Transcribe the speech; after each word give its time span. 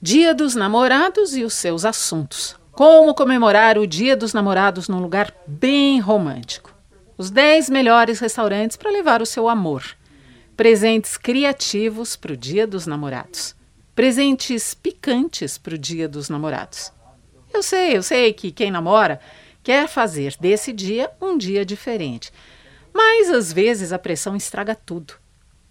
Dia 0.00 0.32
dos 0.32 0.54
Namorados 0.54 1.36
e 1.36 1.42
os 1.42 1.54
seus 1.54 1.84
assuntos. 1.84 2.54
Como 2.70 3.12
comemorar 3.16 3.76
o 3.76 3.84
Dia 3.84 4.16
dos 4.16 4.32
Namorados 4.32 4.88
num 4.88 5.00
lugar 5.00 5.34
bem 5.44 5.98
romântico. 5.98 6.72
Os 7.16 7.30
10 7.30 7.68
melhores 7.68 8.20
restaurantes 8.20 8.76
para 8.76 8.92
levar 8.92 9.20
o 9.20 9.26
seu 9.26 9.48
amor. 9.48 9.82
Presentes 10.56 11.16
criativos 11.16 12.14
para 12.14 12.32
o 12.32 12.36
Dia 12.36 12.64
dos 12.64 12.86
Namorados. 12.86 13.56
Presentes 13.92 14.72
picantes 14.72 15.58
para 15.58 15.74
o 15.74 15.78
Dia 15.78 16.08
dos 16.08 16.28
Namorados. 16.28 16.92
Eu 17.52 17.60
sei, 17.60 17.96
eu 17.96 18.02
sei 18.04 18.32
que 18.32 18.52
quem 18.52 18.70
namora 18.70 19.18
quer 19.64 19.88
fazer 19.88 20.36
desse 20.38 20.72
dia 20.72 21.10
um 21.20 21.36
dia 21.36 21.64
diferente. 21.64 22.32
Mas 22.94 23.28
às 23.30 23.52
vezes 23.52 23.92
a 23.92 23.98
pressão 23.98 24.36
estraga 24.36 24.76
tudo. 24.76 25.14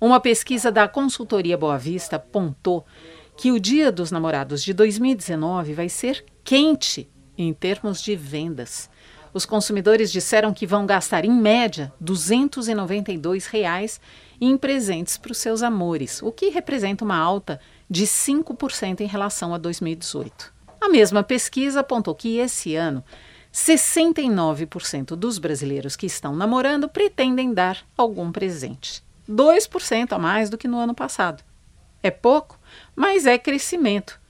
Uma 0.00 0.18
pesquisa 0.18 0.72
da 0.72 0.88
consultoria 0.88 1.58
Boa 1.58 1.76
Vista 1.76 2.16
apontou 2.16 2.86
que 3.36 3.50
o 3.50 3.60
Dia 3.60 3.90
dos 3.90 4.10
Namorados 4.10 4.62
de 4.62 4.72
2019 4.72 5.74
vai 5.74 5.88
ser 5.88 6.24
quente 6.42 7.08
em 7.36 7.52
termos 7.52 8.00
de 8.00 8.14
vendas. 8.14 8.88
Os 9.32 9.44
consumidores 9.44 10.12
disseram 10.12 10.54
que 10.54 10.66
vão 10.66 10.86
gastar, 10.86 11.24
em 11.24 11.32
média, 11.32 11.92
292 12.00 13.46
reais 13.46 14.00
em 14.40 14.56
presentes 14.56 15.16
para 15.16 15.32
os 15.32 15.38
seus 15.38 15.62
amores, 15.62 16.22
o 16.22 16.30
que 16.30 16.50
representa 16.50 17.04
uma 17.04 17.16
alta 17.16 17.60
de 17.90 18.04
5% 18.04 19.00
em 19.00 19.06
relação 19.06 19.52
a 19.52 19.58
2018. 19.58 20.52
A 20.80 20.88
mesma 20.88 21.24
pesquisa 21.24 21.80
apontou 21.80 22.14
que 22.14 22.36
esse 22.36 22.76
ano, 22.76 23.02
69% 23.52 25.16
dos 25.16 25.38
brasileiros 25.38 25.96
que 25.96 26.06
estão 26.06 26.36
namorando 26.36 26.88
pretendem 26.88 27.52
dar 27.52 27.78
algum 27.96 28.30
presente. 28.30 29.02
2% 29.28 30.12
a 30.12 30.18
mais 30.18 30.50
do 30.50 30.58
que 30.58 30.68
no 30.68 30.78
ano 30.78 30.94
passado. 30.94 31.42
É 32.02 32.10
pouco, 32.10 32.58
mas 32.94 33.26
é 33.26 33.38
crescimento. 33.38 34.20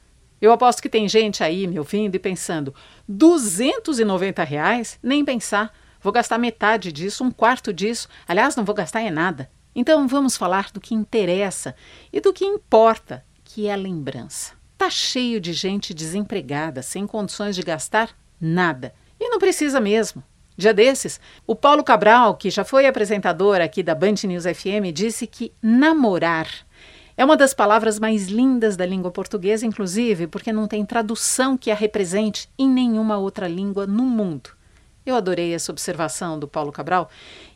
Eu 0.41 0.53
aposto 0.53 0.83
que 0.83 0.89
tem 0.89 1.09
gente 1.09 1.43
aí 1.43 1.67
me 1.67 1.79
ouvindo 1.79 2.15
e 2.15 2.19
pensando: 2.19 2.75
290 3.09 4.45
reais? 4.45 4.99
Nem 5.03 5.25
pensar. 5.25 5.73
Vou 6.01 6.13
gastar 6.13 6.37
metade 6.37 6.93
disso, 6.93 7.25
um 7.25 7.31
quarto 7.31 7.73
disso. 7.73 8.09
Aliás, 8.29 8.55
não 8.55 8.65
vou 8.65 8.75
gastar 8.75 9.01
é 9.01 9.11
nada. 9.11 9.51
Então 9.75 10.07
vamos 10.07 10.37
falar 10.37 10.71
do 10.71 10.81
que 10.81 10.95
interessa 10.95 11.75
e 12.13 12.21
do 12.21 12.33
que 12.33 12.45
importa, 12.45 13.25
que 13.43 13.67
é 13.67 13.73
a 13.73 13.77
lembrança. 13.77 14.53
Tá 14.77 14.91
cheio 14.91 15.41
de 15.41 15.53
gente 15.53 15.95
desempregada, 15.95 16.83
sem 16.83 17.07
condições 17.07 17.57
de 17.57 17.63
gastar 17.63 18.11
nada. 18.41 18.95
E 19.19 19.29
não 19.31 19.39
precisa 19.39 19.81
mesmo. 19.81 20.23
Dia 20.57 20.73
desses, 20.73 21.21
o 21.47 21.57
Paulo 21.57 21.83
Cabral, 21.83 22.37
que 22.37 22.51
já 22.51 22.65
foi 22.65 22.87
apresentador 22.87 23.61
aqui 23.61 23.83
da 23.83 23.95
Band 23.95 24.15
News 24.25 24.45
FM, 24.45 24.93
disse 24.93 25.27
que 25.27 25.53
namorar 25.61 26.49
é 27.17 27.25
uma 27.25 27.37
das 27.37 27.55
palavras 27.55 27.99
mais 28.01 28.27
lindas 28.29 28.77
da 28.77 28.85
língua 28.85 29.11
portuguesa, 29.11 29.65
inclusive, 29.65 30.27
porque 30.27 30.53
não 30.53 30.67
tem 30.67 30.85
tradução 30.85 31.57
que 31.57 31.71
a 31.71 31.75
represente 31.75 32.49
em 32.59 32.69
nenhuma 32.69 33.19
outra 33.19 33.47
língua 33.47 33.87
no 33.87 34.03
mundo. 34.03 34.51
Eu 35.07 35.15
adorei 35.15 35.55
essa 35.55 35.71
observação 35.71 36.39
do 36.39 36.49
Paulo 36.49 36.73
Cabral 36.73 37.11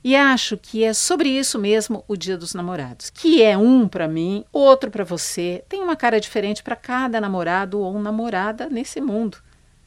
e 0.04 0.14
acho 0.14 0.56
que 0.56 0.84
é 0.84 0.92
sobre 0.92 1.30
isso 1.30 1.58
mesmo 1.58 2.04
o 2.06 2.14
Dia 2.14 2.36
dos 2.36 2.52
Namorados, 2.52 3.10
que 3.10 3.42
é 3.42 3.56
um 3.56 3.88
para 3.88 4.06
mim, 4.06 4.44
outro 4.52 4.90
para 4.90 5.02
você, 5.02 5.64
tem 5.68 5.82
uma 5.82 5.96
cara 5.96 6.20
diferente 6.20 6.62
para 6.62 6.76
cada 6.76 7.20
namorado 7.20 7.80
ou 7.80 7.98
namorada 7.98 8.68
nesse 8.68 9.00
mundo. 9.00 9.38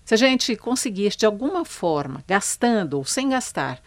Se 0.03 0.15
a 0.15 0.17
gente 0.17 0.55
conseguir 0.55 1.15
de 1.15 1.25
alguma 1.25 1.63
forma, 1.63 2.23
gastando 2.27 2.95
ou 2.95 3.05
sem 3.05 3.29
gastar, 3.29 3.79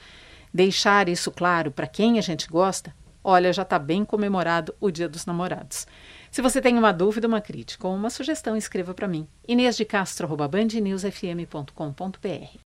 deixar 0.52 1.08
isso 1.08 1.32
claro 1.32 1.72
para 1.72 1.88
quem 1.88 2.18
a 2.18 2.22
gente 2.22 2.48
gosta, 2.48 2.94
olha, 3.24 3.52
já 3.52 3.62
está 3.62 3.78
bem 3.78 4.04
comemorado 4.04 4.74
o 4.78 4.90
Dia 4.90 5.08
dos 5.08 5.26
Namorados. 5.26 5.86
Se 6.30 6.42
você 6.42 6.60
tem 6.60 6.78
uma 6.78 6.92
dúvida, 6.92 7.26
uma 7.26 7.40
crítica 7.40 7.88
ou 7.88 7.94
uma 7.94 8.10
sugestão, 8.10 8.56
escreva 8.56 8.92
para 8.92 9.08
mim. 9.08 9.26
Inês 9.48 9.76
de 9.76 9.84
Castro, 9.84 10.28
bandnewsfm.com.br. 10.28 12.58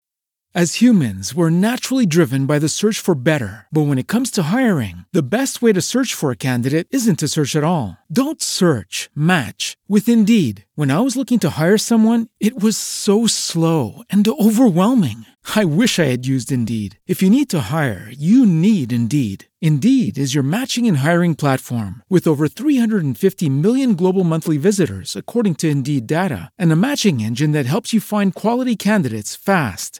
As 0.55 0.75
humans, 0.81 1.35
we're 1.35 1.51
naturally 1.51 2.07
driven 2.07 2.47
by 2.47 2.57
the 2.57 2.69
search 2.69 2.99
for 2.99 3.13
better. 3.13 3.67
But 3.71 3.85
when 3.85 3.99
it 3.99 4.07
comes 4.07 4.31
to 4.31 4.43
hiring, 4.43 5.05
the 5.13 5.21
best 5.21 5.61
way 5.61 5.71
to 5.73 5.81
search 5.81 6.15
for 6.15 6.31
a 6.31 6.37
candidate 6.37 6.87
isn't 6.89 7.19
to 7.19 7.27
search 7.27 7.55
at 7.55 7.63
all. 7.63 7.97
Don't 8.11 8.41
search, 8.41 9.11
match 9.13 9.77
with 9.87 10.09
Indeed. 10.09 10.65
When 10.73 10.89
I 10.89 11.01
was 11.01 11.15
looking 11.15 11.37
to 11.39 11.51
hire 11.59 11.77
someone, 11.77 12.29
it 12.39 12.59
was 12.59 12.75
so 12.75 13.27
slow 13.27 14.01
and 14.09 14.27
overwhelming. 14.27 15.25
I 15.55 15.63
wish 15.63 15.99
I 15.99 16.05
had 16.05 16.25
used 16.25 16.51
Indeed. 16.51 16.97
If 17.05 17.21
you 17.21 17.29
need 17.29 17.51
to 17.51 17.69
hire, 17.69 18.09
you 18.09 18.45
need 18.45 18.91
Indeed. 18.91 19.45
Indeed 19.61 20.17
is 20.17 20.33
your 20.33 20.43
matching 20.43 20.87
and 20.87 20.99
hiring 20.99 21.35
platform 21.35 22.01
with 22.09 22.25
over 22.25 22.47
350 22.47 23.49
million 23.49 23.95
global 23.95 24.23
monthly 24.23 24.57
visitors, 24.57 25.15
according 25.15 25.55
to 25.55 25.69
Indeed 25.69 26.07
data, 26.07 26.49
and 26.57 26.71
a 26.71 26.77
matching 26.77 27.19
engine 27.19 27.51
that 27.51 27.65
helps 27.65 27.93
you 27.93 28.01
find 28.01 28.33
quality 28.33 28.75
candidates 28.75 29.35
fast. 29.35 29.99